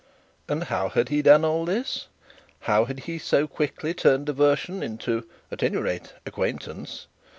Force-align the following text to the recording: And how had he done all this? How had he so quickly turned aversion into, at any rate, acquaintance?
And 0.49 0.63
how 0.63 0.89
had 0.89 1.09
he 1.09 1.21
done 1.21 1.45
all 1.45 1.63
this? 1.63 2.07
How 2.61 2.85
had 2.85 3.01
he 3.01 3.19
so 3.19 3.45
quickly 3.45 3.93
turned 3.93 4.29
aversion 4.29 4.81
into, 4.81 5.29
at 5.51 5.61
any 5.61 5.77
rate, 5.77 6.13
acquaintance? 6.25 7.05